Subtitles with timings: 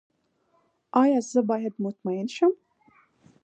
[1.01, 2.53] ایا زه باید مطمئن شم؟